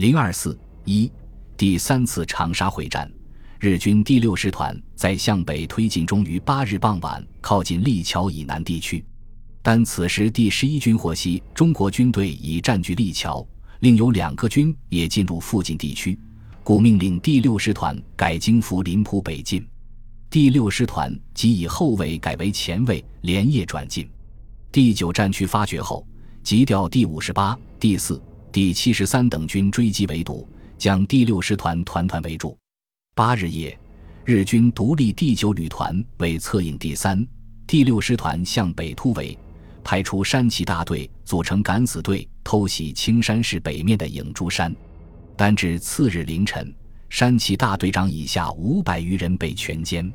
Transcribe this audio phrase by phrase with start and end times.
[0.00, 1.12] 零二四一
[1.58, 3.06] 第三次长沙会战，
[3.58, 9.04] 日军第六师团在向北推进中，于八日傍晚靠近立桥以南地区。
[9.60, 13.46] 但此时第十一军获悉中国军队已占据立桥，
[13.80, 16.18] 另有两个军也进入附近地区，
[16.64, 19.62] 故命令第六师团改经福临浦北进。
[20.30, 24.08] 第六师团即以后卫改为前卫，连夜转进。
[24.72, 26.06] 第九战区发觉后，
[26.42, 28.18] 即调第五十八、第四、
[28.52, 32.58] 第七十三等军追击围堵，将第六师团团团围住。
[33.14, 33.78] 八日夜，
[34.24, 37.24] 日军独立第九旅团为策应第三、
[37.64, 39.38] 第六师团向北突围。
[39.84, 44.74] 派出山崎大队组成敢死队偷袭青山市北面的影珠山，
[45.36, 46.74] 但至次日凌晨，
[47.08, 50.10] 山崎大队长以下五百余人被全歼。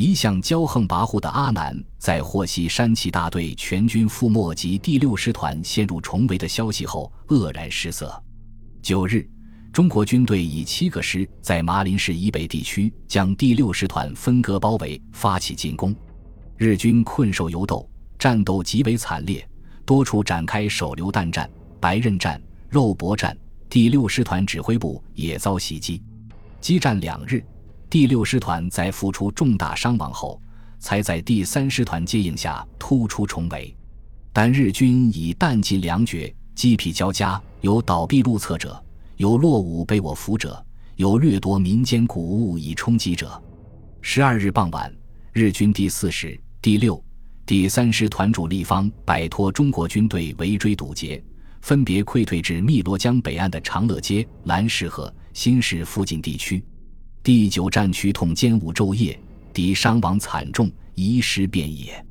[0.00, 8.10] 一向骄横跋扈的阿南，在获悉山崎大队全军覆没及第六师团陷入重围的消息后，愕然失色。
[8.80, 9.28] 九日，
[9.70, 15.94] 中国军队以七个师在麻林市以北地区将第六师团分割包围，发起进攻。
[16.56, 17.86] 日军困兽犹斗。
[18.18, 19.46] 战斗极为惨烈，
[19.84, 21.48] 多处展开手榴弹战、
[21.78, 23.36] 白刃战、肉搏战。
[23.68, 26.02] 第六师团指挥部也遭袭击。
[26.58, 27.44] 激战两日，
[27.90, 30.40] 第六师团在付出重大伤亡后，
[30.78, 33.76] 才在第三师团接应下突出重围。
[34.32, 38.80] 但日军已弹尽粮绝，鸡疲交加，有倒闭路侧者，
[39.16, 43.42] 有落伍被我俘者，有掠夺民间谷物以充饥者。
[44.00, 44.94] 十二日傍晚，
[45.32, 47.02] 日军第四师、第六。
[47.44, 51.20] 第三师团主力方摆脱中国军队围追堵截，
[51.60, 56.62] 分别溃退至汨罗江北岸的长乐街、兰市河、新市附近地区。
[57.22, 59.18] 第九战区痛歼五昼夜，
[59.52, 62.02] 敌伤亡惨重，遗失遍野。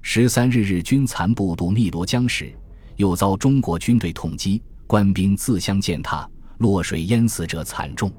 [0.00, 2.50] 十三日，日军残部渡汨罗江时，
[2.96, 8.10] 又遭中国军队痛击，官兵自相践踏，落水淹死者惨重。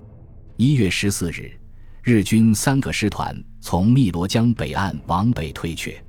[0.57, 1.51] 一月十四日，
[2.03, 5.99] 日军三个师团从汨罗江北岸往北退却。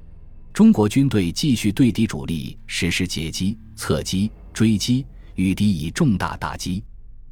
[0.52, 5.06] 中国军队继续对敌主力实施截击、侧击、追击，
[5.36, 6.84] 与敌以重大打击。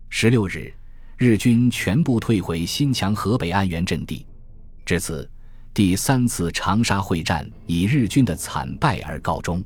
[0.09, 0.73] 十六日，
[1.16, 4.27] 日军全部退回新墙河北安源阵地。
[4.84, 5.28] 至此，
[5.72, 9.62] 第三次长沙会战以日军的惨败而告终。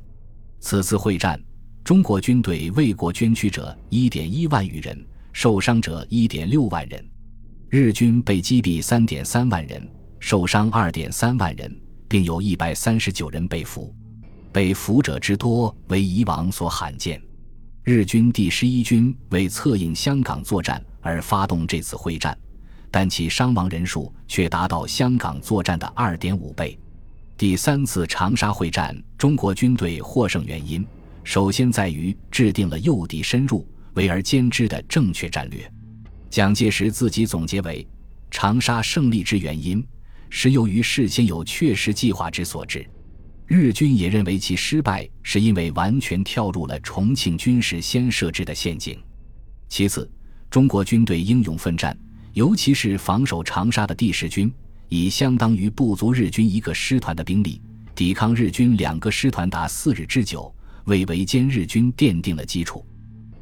[0.59, 1.41] 此次会战，
[1.83, 7.05] 中国军队为国捐躯者一点一万余人，受伤者一点六万人。
[7.69, 9.87] 日军被击毙三点三万人，
[10.19, 11.81] 受伤二点三万人。
[12.11, 13.95] 并有一百三十九人被俘，
[14.51, 17.21] 被俘者之多为以往所罕见。
[17.85, 22.37] 日军第十一军为策应香港作战而发动这次会战，
[22.89, 26.77] 但其伤亡人数却达到香港作战的二点五倍。
[27.37, 30.85] 第三次长沙会战，中国军队获胜原因，
[31.23, 35.69] 首先在于制定了诱敌深入、围而歼之的正确战略。
[36.29, 37.85] 蒋介石自己总结为：
[38.29, 39.85] 长沙胜利之原因。
[40.33, 42.87] 是由于事先有确实计划之所致，
[43.47, 48.97] 日军也认为其失败是因为完全跳入了重庆军事先设置的陷阱。
[49.67, 50.09] 其次，
[50.51, 51.97] 中国军队英勇奋战，
[52.33, 54.53] 尤其是防守长沙的第十军，
[54.89, 57.61] 以相当于不足日军一个师团的兵力，
[57.95, 60.53] 抵抗日军两个师团达四日之久，
[60.83, 62.85] 为围歼日军奠定了基础。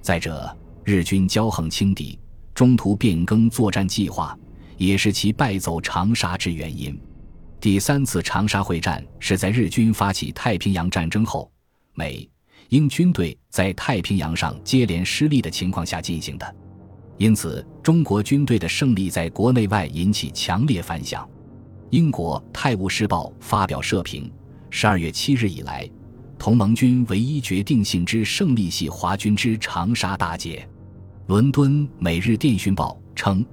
[0.03, 2.19] 再者，日军骄横轻敌，
[2.53, 4.37] 中途变更作战计划。
[4.77, 6.97] 也是其败走长沙之原因。
[7.59, 11.51] 第三次长沙会战是在日军发起太平洋战争后，
[11.95, 12.29] 美
[12.69, 16.55] 英军队在太平洋上接连失利的情况下进行的，
[17.19, 21.27] 因此中国军队的胜利在国内外引起强烈反响。
[21.89, 24.31] 英国《泰晤士报》发表社评：
[24.69, 25.87] 十二月七日以来，
[26.37, 30.65] 同盟军唯一决定性之胜利系华军之长沙大捷。
[31.27, 33.45] 伦敦《每日电讯报》称。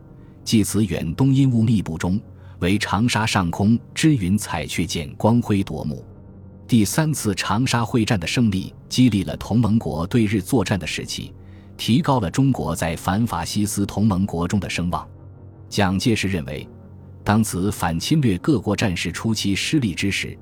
[0.45, 2.21] 继此远东阴雾密布中，
[2.61, 6.05] 为长沙上空之云彩却见光辉夺目。
[6.69, 11.35] 第三次长沙会战的胜利，激励了同盟国对日作战的士气，
[11.77, 15.07] 提高了中国在反法西斯同盟国中的声望。
[15.69, 16.69] 蒋介石认为，
[17.23, 20.39] 当此反侵略各国战事初期失利之时，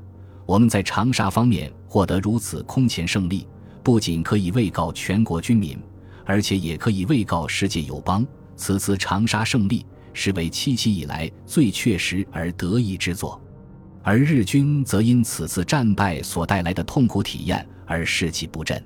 [0.46, 3.46] 我们在长沙方面获得如此空前胜利，
[3.82, 5.78] 不仅可以慰告全国军民，
[6.24, 8.26] 而且也可以慰告世界友邦。
[8.56, 9.84] 此次长沙胜利。
[10.16, 13.42] 是为七七以来最确实而得意之作，
[14.00, 18.80] 而日军则因此次战败所带来的痛苦体验而士气不振。